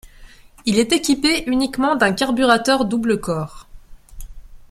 Il 0.65 0.79
est 0.79 0.93
équipé 0.93 1.43
uniquement 1.45 1.95
d'un 1.95 2.11
carburateur 2.11 2.85
double-corps. 2.85 3.67